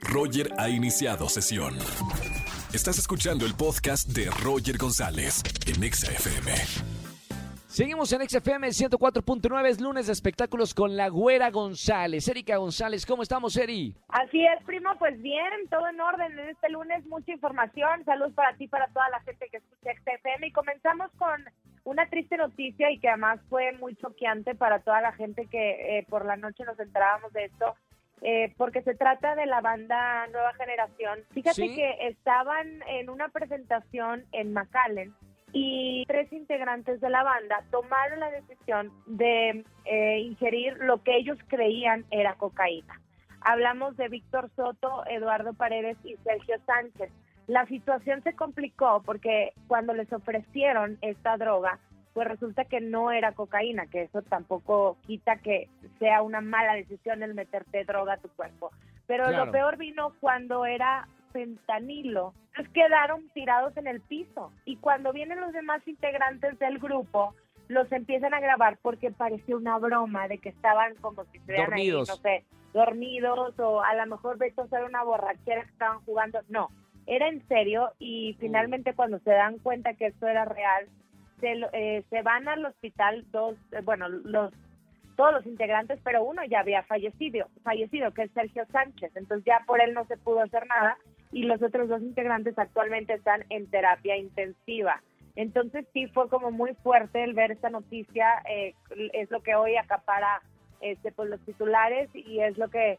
Roger 0.00 0.52
ha 0.58 0.68
iniciado 0.68 1.28
sesión. 1.28 1.76
Estás 2.72 2.98
escuchando 2.98 3.46
el 3.46 3.54
podcast 3.54 4.08
de 4.08 4.30
Roger 4.42 4.78
González 4.78 5.42
en 5.66 5.82
Exa 5.82 6.12
FM. 6.12 6.52
Seguimos 7.66 8.12
en 8.12 8.28
XFM 8.28 8.68
104.9, 8.68 9.66
es 9.68 9.80
lunes 9.80 10.06
de 10.06 10.12
espectáculos 10.12 10.74
con 10.74 10.96
la 10.96 11.08
Güera 11.08 11.50
González. 11.50 12.26
Erika 12.26 12.56
González, 12.56 13.06
¿cómo 13.06 13.22
estamos, 13.22 13.56
Eri? 13.56 13.94
Así 14.08 14.44
es, 14.44 14.64
primo, 14.64 14.90
pues 14.98 15.20
bien, 15.22 15.68
todo 15.70 15.86
en 15.88 16.00
orden 16.00 16.36
en 16.38 16.48
este 16.48 16.68
lunes, 16.70 17.06
mucha 17.06 17.32
información. 17.32 18.04
Saludos 18.04 18.32
para 18.34 18.56
ti, 18.56 18.66
para 18.66 18.88
toda 18.88 19.08
la 19.10 19.20
gente 19.20 19.48
que 19.50 19.58
escucha 19.58 19.92
XFM. 19.94 20.48
Y 20.48 20.52
comenzamos 20.52 21.10
con 21.16 21.44
una 21.84 22.08
triste 22.08 22.36
noticia 22.36 22.90
y 22.90 22.98
que 22.98 23.08
además 23.08 23.40
fue 23.48 23.72
muy 23.72 23.94
choqueante 23.96 24.54
para 24.56 24.80
toda 24.80 25.00
la 25.00 25.12
gente 25.12 25.46
que 25.46 25.98
eh, 25.98 26.06
por 26.08 26.24
la 26.24 26.36
noche 26.36 26.64
nos 26.64 26.78
enterábamos 26.78 27.32
de 27.32 27.44
esto. 27.44 27.76
Eh, 28.22 28.52
porque 28.58 28.82
se 28.82 28.94
trata 28.94 29.34
de 29.34 29.46
la 29.46 29.62
banda 29.62 30.26
Nueva 30.26 30.52
Generación. 30.54 31.20
Fíjate 31.32 31.68
¿Sí? 31.68 31.74
que 31.74 32.08
estaban 32.08 32.82
en 32.86 33.08
una 33.08 33.28
presentación 33.30 34.24
en 34.32 34.52
McAllen 34.52 35.14
y 35.52 36.04
tres 36.06 36.32
integrantes 36.32 37.00
de 37.00 37.10
la 37.10 37.22
banda 37.22 37.64
tomaron 37.70 38.20
la 38.20 38.30
decisión 38.30 38.92
de 39.06 39.64
eh, 39.84 40.18
ingerir 40.20 40.76
lo 40.78 41.02
que 41.02 41.16
ellos 41.16 41.38
creían 41.48 42.04
era 42.10 42.34
cocaína. 42.34 43.00
Hablamos 43.40 43.96
de 43.96 44.08
Víctor 44.08 44.50
Soto, 44.54 45.04
Eduardo 45.06 45.54
Paredes 45.54 45.96
y 46.04 46.16
Sergio 46.18 46.56
Sánchez. 46.66 47.10
La 47.46 47.66
situación 47.66 48.22
se 48.22 48.34
complicó 48.34 49.02
porque 49.04 49.52
cuando 49.66 49.94
les 49.94 50.12
ofrecieron 50.12 50.98
esta 51.00 51.36
droga, 51.36 51.78
pues 52.12 52.28
resulta 52.28 52.64
que 52.64 52.80
no 52.80 53.10
era 53.12 53.32
cocaína, 53.32 53.86
que 53.86 54.02
eso 54.02 54.22
tampoco 54.22 54.96
quita 55.06 55.36
que 55.36 55.68
sea 55.98 56.22
una 56.22 56.40
mala 56.40 56.74
decisión 56.74 57.22
el 57.22 57.34
meterte 57.34 57.84
droga 57.84 58.14
a 58.14 58.18
tu 58.18 58.28
cuerpo. 58.30 58.70
Pero 59.06 59.26
Claro. 59.28 59.46
lo 59.46 59.52
peor 59.52 59.76
vino 59.76 60.12
cuando 60.20 60.64
era 60.66 61.06
fentanilo. 61.32 62.34
Entonces 62.50 62.72
quedaron 62.72 63.28
tirados 63.30 63.76
en 63.76 63.86
el 63.86 64.00
piso. 64.00 64.52
Y 64.64 64.76
cuando 64.76 65.12
vienen 65.12 65.40
los 65.40 65.52
demás 65.52 65.86
integrantes 65.86 66.58
del 66.58 66.78
grupo, 66.78 67.34
los 67.68 67.90
empiezan 67.92 68.34
a 68.34 68.40
grabar 68.40 68.78
porque 68.82 69.10
parecía 69.12 69.56
una 69.56 69.78
broma 69.78 70.26
de 70.26 70.38
que 70.38 70.48
estaban 70.48 70.96
como 70.96 71.24
si 71.26 71.38
estuvieran 71.38 71.72
ahí, 71.72 71.90
no 71.90 72.04
sé, 72.04 72.44
dormidos 72.74 73.58
o 73.58 73.82
a 73.82 73.94
lo 73.94 74.06
mejor 74.06 74.38
vete 74.38 74.60
a 74.60 74.64
hacer 74.64 74.84
una 74.84 75.04
borrachera 75.04 75.62
que 75.62 75.70
estaban 75.70 76.00
jugando. 76.04 76.40
No, 76.48 76.68
era 77.06 77.28
en 77.28 77.46
serio 77.48 77.92
y 77.98 78.36
finalmente 78.40 78.94
cuando 78.94 79.18
se 79.20 79.30
dan 79.30 79.58
cuenta 79.58 79.94
que 79.94 80.06
esto 80.06 80.26
era 80.26 80.44
real, 80.44 80.88
se, 81.40 81.60
eh, 81.72 82.04
se 82.10 82.22
van 82.22 82.48
al 82.48 82.64
hospital 82.64 83.24
dos, 83.30 83.56
eh, 83.72 83.80
bueno, 83.82 84.08
los 84.08 84.52
todos 85.16 85.34
los 85.34 85.46
integrantes, 85.46 86.00
pero 86.02 86.24
uno 86.24 86.42
ya 86.44 86.60
había 86.60 86.82
fallecido, 86.84 87.46
fallecido, 87.62 88.10
que 88.12 88.22
es 88.22 88.30
Sergio 88.32 88.64
Sánchez. 88.72 89.14
Entonces 89.14 89.44
ya 89.44 89.62
por 89.66 89.82
él 89.82 89.92
no 89.92 90.06
se 90.06 90.16
pudo 90.16 90.40
hacer 90.40 90.66
nada 90.66 90.96
y 91.30 91.42
los 91.42 91.60
otros 91.62 91.90
dos 91.90 92.00
integrantes 92.00 92.58
actualmente 92.58 93.12
están 93.12 93.44
en 93.50 93.68
terapia 93.68 94.16
intensiva. 94.16 95.02
Entonces 95.36 95.86
sí 95.92 96.06
fue 96.08 96.30
como 96.30 96.50
muy 96.50 96.74
fuerte 96.76 97.22
el 97.22 97.34
ver 97.34 97.50
esta 97.50 97.68
noticia, 97.68 98.42
eh, 98.48 98.74
es 99.12 99.30
lo 99.30 99.42
que 99.42 99.54
hoy 99.54 99.76
acapara 99.76 100.40
este, 100.80 101.12
pues, 101.12 101.28
los 101.28 101.40
titulares 101.40 102.08
y 102.14 102.40
es 102.40 102.56
lo 102.56 102.68
que, 102.68 102.98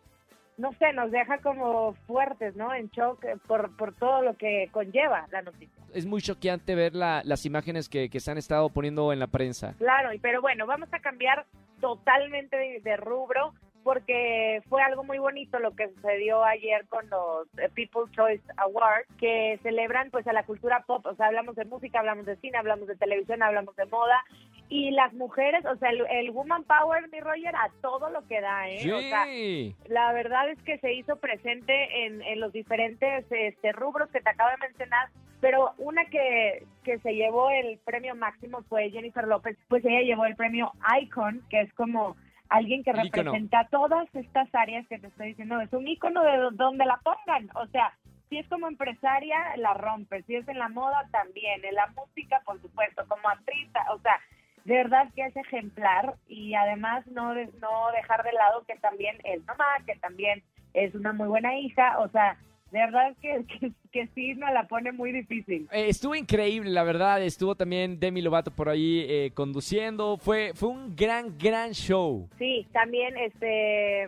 no 0.62 0.72
sé, 0.74 0.94
nos 0.94 1.12
deja 1.12 1.40
como 1.40 1.94
fuertes, 2.08 2.56
¿no? 2.56 2.74
En 2.74 2.88
shock 2.90 3.24
eh, 3.26 3.36
por, 3.48 3.76
por 3.76 3.94
todo 3.96 4.22
lo 4.22 4.36
que 4.38 4.70
conlleva 4.72 5.26
la 5.32 5.42
noticia. 5.42 5.76
Es 5.94 6.06
muy 6.06 6.22
choqueante 6.22 6.76
ver 6.76 6.94
la- 6.96 7.22
las 7.26 7.46
imágenes 7.46 7.90
que, 7.90 8.10
que 8.10 8.20
se 8.20 8.32
han 8.32 8.38
estado 8.38 8.70
poniendo 8.70 9.12
en 9.12 9.20
la 9.20 9.28
prensa. 9.28 9.74
Claro, 9.78 10.10
pero 10.22 10.40
bueno, 10.42 10.66
vamos 10.68 10.88
a 10.94 11.00
cambiar 11.00 11.46
totalmente 11.82 12.56
de, 12.56 12.80
de 12.82 12.96
rubro 12.98 13.54
porque 13.84 14.62
fue 14.70 14.82
algo 14.82 15.04
muy 15.04 15.18
bonito 15.20 15.60
lo 15.60 15.76
que 15.76 15.90
sucedió 15.90 16.44
ayer 16.44 16.86
con 16.88 17.10
los 17.10 17.48
eh, 17.58 17.70
People's 17.74 18.12
Choice 18.12 18.44
Awards 18.58 19.08
que 19.20 19.60
celebran 19.64 20.10
pues 20.12 20.28
a 20.28 20.34
la 20.34 20.44
cultura 20.44 20.84
pop, 20.86 21.06
o 21.06 21.16
sea, 21.16 21.28
hablamos 21.28 21.56
de 21.56 21.66
música, 21.66 22.00
hablamos 22.00 22.26
de 22.26 22.36
cine, 22.38 22.58
hablamos 22.58 22.88
de 22.88 22.96
televisión, 22.96 23.44
hablamos 23.44 23.76
de 23.76 23.86
moda 23.86 24.24
y 24.70 24.92
las 24.92 25.14
mujeres, 25.14 25.66
o 25.66 25.76
sea, 25.78 25.90
el, 25.90 26.06
el 26.10 26.32
woman 26.32 26.64
power, 26.64 27.10
mi 27.12 27.20
Roger, 27.20 27.56
a 27.56 27.70
todo 27.82 28.10
lo 28.10 28.26
que 28.28 28.40
da, 28.40 28.70
¿eh? 28.70 28.94
O 28.94 29.00
sea, 29.02 29.26
Sí. 29.26 29.76
la 29.88 30.14
verdad 30.14 30.50
es 30.50 30.62
que 30.64 30.78
se 30.80 30.94
hizo 30.94 31.18
presente 31.18 32.06
en, 32.06 32.22
en 32.22 32.40
los 32.40 32.54
diferentes 32.54 33.26
este, 33.30 33.72
rubros 33.74 34.10
que 34.12 34.22
te 34.22 34.30
acabo 34.30 34.50
de 34.52 34.68
mencionar, 34.68 35.10
pero 35.42 35.74
una 35.78 36.06
que, 36.06 36.66
que 36.84 37.00
se 37.00 37.16
llevó 37.16 37.50
el 37.50 37.80
premio 37.80 38.16
máximo 38.16 38.62
fue 38.70 38.92
Jennifer 38.92 39.28
López, 39.28 39.58
pues 39.68 39.84
ella 39.84 40.02
llevó 40.02 40.26
el 40.26 40.36
premio 40.36 40.72
Icon, 41.02 41.42
que 41.50 41.62
es 41.62 41.74
como 41.74 42.16
alguien 42.52 42.84
que 42.84 42.92
representa 43.26 43.68
todas 43.72 44.08
estas 44.16 44.48
áreas 44.54 44.86
que 44.88 45.00
te 45.00 45.08
estoy 45.08 45.30
diciendo, 45.30 45.60
es 45.62 45.72
un 45.74 45.88
ícono 45.88 46.22
de 46.24 46.38
do- 46.38 46.52
donde 46.52 46.86
la 46.86 46.98
pongan, 46.98 47.50
o 47.56 47.66
sea, 47.68 47.94
si 48.30 48.38
es 48.38 48.48
como 48.48 48.68
empresaria, 48.68 49.38
la 49.58 49.74
rompe, 49.74 50.22
si 50.24 50.36
es 50.36 50.48
en 50.48 50.58
la 50.60 50.70
moda 50.70 51.06
también, 51.12 51.66
en 51.66 51.76
la 51.76 51.88
música, 51.88 52.42
por 52.46 52.62
supuesto, 52.62 53.04
como 53.08 53.28
actriz, 53.28 53.68
o 53.92 54.00
sea, 54.00 54.20
de 54.64 54.76
verdad 54.76 55.08
que 55.16 55.26
es 55.26 55.36
ejemplar. 55.36 56.14
Y 56.28 56.54
además 56.54 57.06
no, 57.08 57.34
no 57.34 57.92
dejar 57.94 58.24
de 58.24 58.32
lado 58.32 58.64
que 58.66 58.76
también 58.78 59.18
es 59.26 59.44
mamá, 59.46 59.66
que 59.86 59.96
también 59.96 60.44
es 60.74 60.96
una 60.96 61.12
muy 61.12 61.28
buena 61.28 61.58
hija, 61.58 62.00
o 62.00 62.08
sea, 62.10 62.38
de 62.72 62.80
verdad 62.80 63.16
que, 63.22 63.46
que, 63.60 63.72
que 63.92 64.08
sí 64.16 64.34
nos 64.36 64.52
la 64.52 64.68
pone 64.68 64.92
muy 64.92 65.12
difícil. 65.12 65.68
Eh, 65.72 65.90
estuvo 65.90 66.16
increíble, 66.16 66.70
la 66.72 66.84
verdad. 66.84 67.22
Estuvo 67.22 67.56
también 67.56 68.00
Demi 68.00 68.22
Lovato 68.22 68.52
por 68.52 68.70
ahí 68.70 69.06
eh, 69.08 69.32
conduciendo. 69.34 70.18
Fue, 70.18 70.54
fue 70.56 70.70
un 70.70 70.96
gran, 70.96 71.38
gran 71.38 71.72
show. 71.72 72.30
Sí, 72.38 72.66
también 72.72 73.18
este 73.18 74.08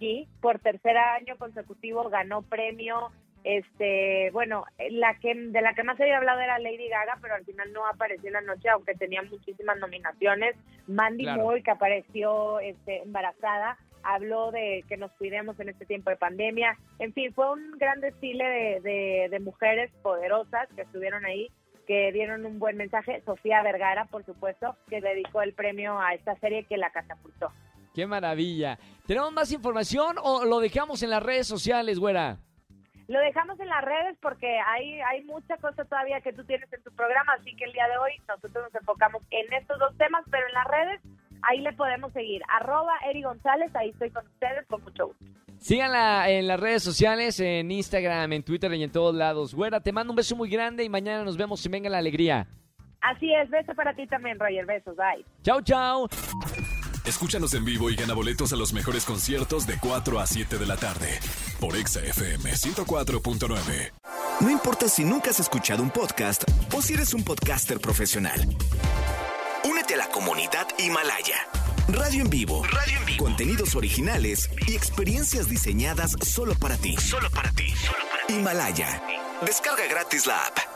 G 0.00 0.26
por 0.40 0.58
tercer 0.60 0.96
año 0.96 1.36
consecutivo 1.36 2.08
ganó 2.08 2.42
premio. 2.42 3.10
Este, 3.42 4.30
bueno, 4.32 4.64
la 4.90 5.18
que 5.18 5.34
de 5.34 5.60
la 5.60 5.74
que 5.74 5.82
más 5.82 6.00
había 6.00 6.16
hablado 6.16 6.40
era 6.40 6.58
Lady 6.58 6.88
Gaga, 6.88 7.18
pero 7.20 7.34
al 7.34 7.44
final 7.44 7.70
no 7.74 7.86
apareció 7.86 8.28
en 8.28 8.32
la 8.34 8.40
noche, 8.40 8.70
aunque 8.70 8.94
tenía 8.94 9.22
muchísimas 9.22 9.76
nominaciones. 9.78 10.56
Mandy 10.86 11.24
Claro. 11.24 11.42
Moore, 11.42 11.62
que 11.62 11.70
apareció 11.70 12.58
este, 12.60 13.02
embarazada, 13.02 13.76
habló 14.04 14.50
de 14.50 14.84
que 14.88 14.96
nos 14.96 15.10
cuidemos 15.12 15.58
en 15.60 15.68
este 15.70 15.86
tiempo 15.86 16.10
de 16.10 16.16
pandemia. 16.16 16.76
En 16.98 17.12
fin, 17.12 17.32
fue 17.34 17.50
un 17.52 17.72
gran 17.78 18.00
desfile 18.00 18.44
de, 18.44 18.80
de- 18.80 19.28
de 19.30 19.40
mujeres 19.40 19.90
poderosas 20.02 20.68
que 20.76 20.82
estuvieron 20.82 21.24
ahí, 21.24 21.48
que 21.86 22.12
dieron 22.12 22.46
un 22.46 22.58
buen 22.58 22.76
mensaje. 22.76 23.20
Sofía 23.24 23.62
Vergara, 23.62 24.06
por 24.06 24.24
supuesto, 24.24 24.76
que 24.88 25.00
dedicó 25.00 25.42
el 25.42 25.52
premio 25.54 25.98
a 25.98 26.14
esta 26.14 26.34
serie 26.36 26.64
que 26.64 26.76
la 26.76 26.90
catapultó. 26.90 27.50
Qué 27.94 28.06
maravilla. 28.06 28.78
¿Tenemos 29.06 29.32
más 29.32 29.52
información 29.52 30.16
o 30.22 30.44
lo 30.44 30.60
dejamos 30.60 31.02
en 31.02 31.10
las 31.10 31.22
redes 31.22 31.46
sociales, 31.46 31.98
güera? 31.98 32.38
Lo 33.06 33.18
dejamos 33.20 33.60
en 33.60 33.68
las 33.68 33.84
redes 33.84 34.16
porque 34.22 34.58
hay, 34.66 34.98
hay 35.02 35.22
mucha 35.24 35.58
cosa 35.58 35.84
todavía 35.84 36.22
que 36.22 36.32
tú 36.32 36.42
tienes 36.44 36.72
en 36.72 36.82
tu 36.82 36.90
programa, 36.92 37.34
así 37.38 37.54
que 37.54 37.64
el 37.66 37.72
día 37.74 37.86
de 37.86 37.98
hoy 37.98 38.12
nosotros 38.26 38.64
nos 38.64 38.74
enfocamos 38.74 39.22
en 39.30 39.52
estos 39.52 39.78
dos 39.78 39.94
temas, 39.98 40.24
pero 40.30 40.46
en 40.48 40.54
las 40.54 40.64
redes 40.66 41.00
ahí 41.48 41.60
le 41.60 41.72
podemos 41.72 42.12
seguir. 42.12 42.42
Arroba 42.48 42.92
Eri 43.08 43.22
González, 43.22 43.70
ahí 43.74 43.90
estoy 43.90 44.10
con 44.10 44.26
ustedes 44.26 44.66
con 44.66 44.82
mucho 44.82 45.08
gusto. 45.08 45.24
Síganla 45.58 46.28
en 46.28 46.46
las 46.46 46.60
redes 46.60 46.82
sociales, 46.82 47.40
en 47.40 47.70
Instagram, 47.70 48.32
en 48.32 48.42
Twitter 48.42 48.72
y 48.74 48.82
en 48.82 48.92
todos 48.92 49.14
lados. 49.14 49.54
Güera, 49.54 49.80
te 49.80 49.92
mando 49.92 50.12
un 50.12 50.16
beso 50.16 50.36
muy 50.36 50.50
grande 50.50 50.84
y 50.84 50.88
mañana 50.88 51.24
nos 51.24 51.36
vemos 51.36 51.64
y 51.64 51.68
venga 51.68 51.88
la 51.88 51.98
alegría. 51.98 52.46
Así 53.00 53.32
es, 53.32 53.48
beso 53.50 53.74
para 53.74 53.94
ti 53.94 54.06
también, 54.06 54.38
Roger, 54.38 54.66
besos, 54.66 54.96
bye. 54.96 55.24
Chao, 55.42 55.60
chao. 55.62 56.08
Escúchanos 57.06 57.52
en 57.52 57.66
vivo 57.66 57.90
y 57.90 57.96
gana 57.96 58.14
boletos 58.14 58.52
a 58.54 58.56
los 58.56 58.72
mejores 58.72 59.04
conciertos 59.04 59.66
de 59.66 59.74
4 59.78 60.20
a 60.20 60.26
7 60.26 60.56
de 60.56 60.66
la 60.66 60.76
tarde 60.76 61.18
por 61.60 61.76
Exa 61.76 62.00
FM 62.00 62.50
104.9. 62.50 63.92
No 64.40 64.50
importa 64.50 64.88
si 64.88 65.04
nunca 65.04 65.30
has 65.30 65.38
escuchado 65.38 65.82
un 65.82 65.90
podcast 65.90 66.44
o 66.74 66.80
si 66.80 66.94
eres 66.94 67.12
un 67.12 67.22
podcaster 67.22 67.78
profesional. 67.78 68.40
A 69.94 69.96
la 69.96 70.08
comunidad 70.08 70.66
Himalaya. 70.76 71.36
Radio 71.86 72.22
en 72.22 72.28
vivo. 72.28 72.64
Radio 72.64 72.98
en 72.98 73.06
vivo. 73.06 73.24
Contenidos 73.24 73.76
originales 73.76 74.50
y 74.66 74.74
experiencias 74.74 75.48
diseñadas 75.48 76.16
solo 76.20 76.56
para 76.56 76.76
ti. 76.76 76.96
Solo 76.96 77.30
para 77.30 77.52
ti. 77.52 77.72
Himalaya. 78.28 79.00
Descarga 79.46 79.86
gratis 79.86 80.26
la 80.26 80.46
app. 80.46 80.73